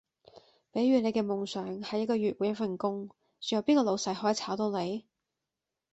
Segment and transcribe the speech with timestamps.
[0.71, 3.09] 比如你嘅夢想係一個月換一份工，
[3.39, 5.05] 仲有邊個老細可以炒到你?